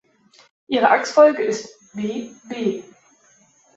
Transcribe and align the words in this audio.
Ihre 0.65 0.89
Achsfolge 0.89 1.43
ist 1.43 1.77
B’B’. 1.93 2.81